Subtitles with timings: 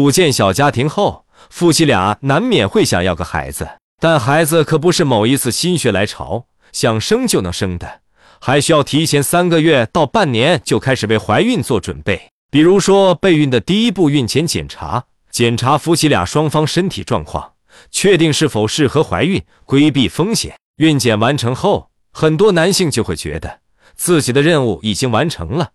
[0.00, 3.68] 组建小家庭后，夫妻俩难免会想要个孩子，
[4.00, 8.00] 但孩子可不是某一次心血来潮想生就能生的，
[8.40, 12.30] 还需要提前三个月到半年就开始为怀孕做准备。
[12.50, 17.52] 比如说，备孕的第一步孕前检查，检查夫妻俩双方身体状况，
[17.90, 20.54] 确定是否适合怀孕，规避风险。
[20.78, 23.58] 孕检完成后，很多男性就会觉得
[23.94, 25.72] 自己的任务已经完成了，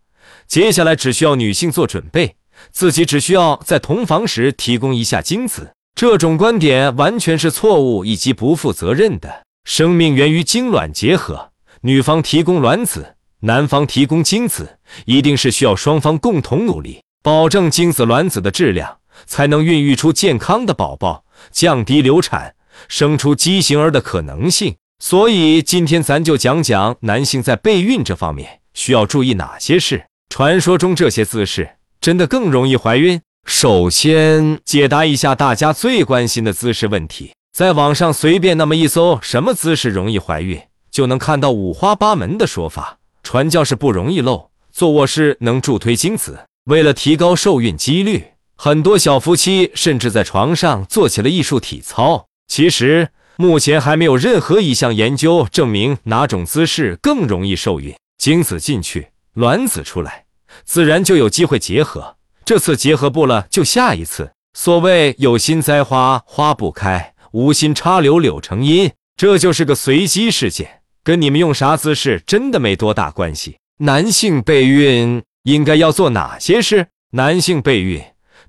[0.48, 2.38] 接下来只需要女性做准备，
[2.72, 5.72] 自己只需要在同房时提供一下精子。
[5.96, 9.44] 这种观点完全是错误以及不负责任的。
[9.64, 22.54] 生命源于精卵结合，女方提供卵子，男方提供精子，一定是需要双方共同努力，保证精子卵子的质量，才能孕育出健康的宝宝，降低流产，
[22.88, 24.76] 生出畸形儿的可能性。
[25.00, 30.06] 所以今天咱就讲讲男性在备孕这方面需要注意哪些事。
[30.30, 31.70] 传说中这些姿势
[32.06, 33.20] 真的更容易怀孕？
[33.48, 37.32] 首先解答一下大家最关心的姿势问题。
[37.52, 43.00] 在网上随便那么一搜，什么姿势容易怀孕，就能看到五花八门的说法。
[43.24, 46.46] 传教士不容易漏，坐卧式能助推精子。
[46.66, 48.24] 为了提高受孕几率，
[48.56, 52.28] 很多小夫妻甚至在床上做起了艺术体操。
[52.48, 53.10] 其实。
[53.38, 57.96] 目前还没有任何一项研究证明哪种姿势更容易受孕。
[58.20, 60.25] 精子进去，卵子出来，
[60.64, 62.16] 自然就有机会结合。
[62.46, 64.32] 这次结合不了，就下一次。
[64.54, 73.58] 所谓有心栽花花不开，无心插柳柳成荫，这就是个随机事件，跟你们用啥姿势真的没多大关系。
[73.80, 76.88] 男性备孕应该要做哪些事？
[77.12, 78.02] 男性备孕。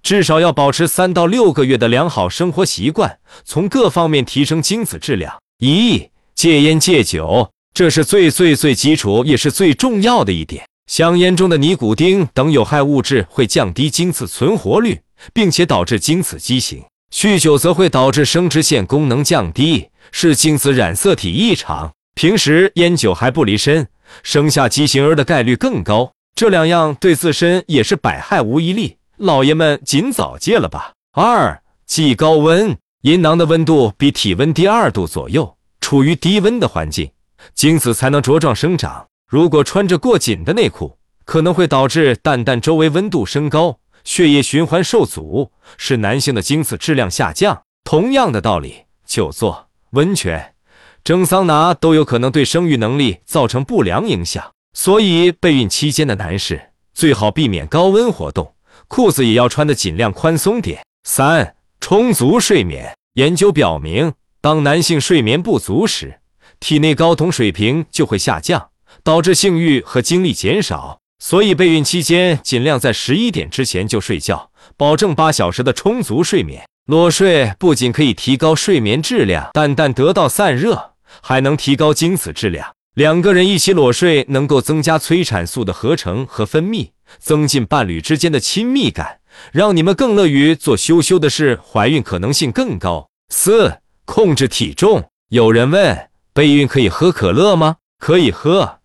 [0.02, 5.36] 至少要保持三到六个月的良好生活习惯，从各方面提升精子质量。
[5.58, 10.64] 一、戒烟戒酒，这是最最最基础也是最重要的一点。
[10.86, 15.00] 香烟中的尼古丁等有害物质会降低精子存活率，
[15.32, 16.82] 并且导致精子畸形。
[17.12, 21.92] 酗酒则会导致生殖腺功能降低，使精子染色体异常。
[22.14, 23.86] 平时烟酒还不离身，
[24.22, 26.12] 生下畸形儿的概率更高。
[26.34, 28.96] 这两样对自身也是百害无一利。
[29.16, 30.92] 老爷们，尽早戒了吧。
[31.12, 37.10] 二，忌高温，阴囊的温度比体温低二度左右，处于低温的环境，
[37.54, 39.06] 精子才能茁壮生长。
[39.28, 47.62] 如果穿着过紧的内裤，可能会导致蛋蛋周围温度升高，血液循环受阻，使男性的精子质量下降。
[47.82, 50.54] 同样的道理，久坐、温泉、
[51.03, 54.53] 蒸桑拿都有可能对生育能力造成不良影响。
[54.75, 58.54] 所以，备孕期间的男士最好避免高温活动。
[58.87, 60.84] 裤子也要穿的尽量宽松点。
[61.03, 62.94] 三、充足睡眠。
[63.14, 66.20] 研究表明，当男性睡眠不足时，
[66.60, 68.69] 体内睾酮水平就会下降，
[69.06, 70.99] 导致性欲和精力减少。
[71.21, 76.67] 所以，备孕期间尽量在十一点之前就睡觉，保证八小时的充足睡眠。
[76.87, 82.75] 裸睡不仅可以提高睡眠质量，淡淡得到散热，还能提高精子质量。
[82.94, 86.88] 两个人一起裸睡，能够增加催产素的合成和分泌。
[87.21, 89.21] 增进伴侣之间的亲密感，
[89.53, 93.09] 让你们更乐于做羞羞的事，怀孕可能性更高。
[93.28, 95.05] 四、控制体重。
[95.28, 97.77] 有人问，备孕可以喝可乐吗？
[97.99, 98.75] 可以喝，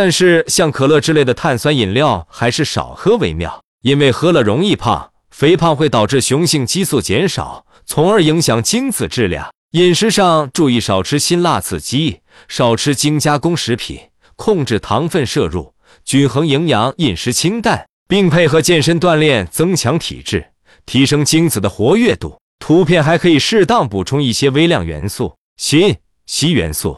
[0.00, 9.50] 但是像可乐之类的碳酸饮料还是少喝为妙，因为喝了容易胖，肥胖会导致雄性激素减少，从而影响精子质量。
[9.72, 13.98] 饮食上注意少吃辛辣刺激，少吃精加工食品，
[14.36, 15.74] 控制糖分摄入。
[16.04, 20.52] 均衡营养饮食清淡，并配合健身锻炼，增强体质，
[20.86, 22.38] 提升精子的活跃度。
[22.60, 25.98] 图片还可以适当补充一些微量元素，锌、
[26.28, 26.96] 硒元素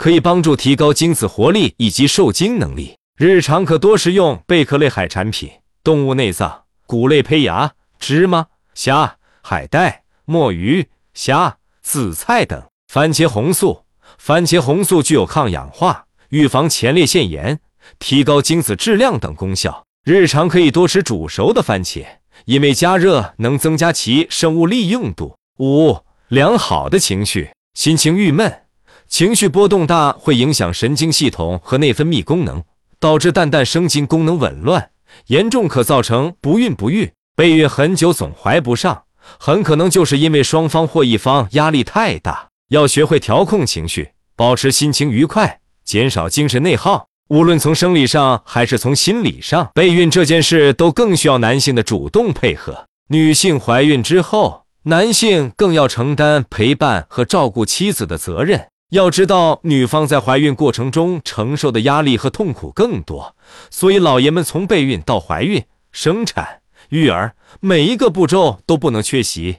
[0.00, 2.96] 可以帮助提高精子活力以及受精能力。
[3.18, 5.50] 日常可多食用贝壳类海产品、
[5.84, 12.62] 动物内脏、谷类胚芽、芝麻、虾、海带、墨鱼、虾、紫菜等。
[12.90, 13.84] 番茄红素，
[14.16, 17.60] 番茄红素具有抗氧化、预防前列腺炎。
[17.98, 19.84] 提高精子质量等功效。
[20.06, 22.06] 日常可以多吃煮熟的番茄，
[22.46, 25.36] 因为加热能增加其生物利用度。
[25.58, 25.98] 五、
[26.28, 28.62] 良好的情绪，心情郁闷、
[29.10, 32.62] 情绪波动大，会影响神经系统和内分泌功能，
[32.98, 34.92] 导致蛋蛋生精功能紊乱，
[35.26, 37.12] 严重可造成不孕不育。
[37.36, 39.02] 备孕很久总怀不上，
[39.38, 42.48] 很可能就是因为双方或一方压力太大。
[42.70, 47.06] 要学会调控情绪，保持心情愉快，减少精神内耗。
[47.28, 52.86] 无论从生理上还是从心理上，备孕这件事都更需要男性的主动配合。
[53.08, 58.68] 女性怀孕之后，男性更要承担陪伴和照顾妻子的责任。
[58.90, 63.36] 要知道，女方在怀孕过程中承受的压力和痛苦更多，
[63.70, 69.58] 所以老爷们从备孕到怀孕、生产、育儿每一个步骤都不能缺席。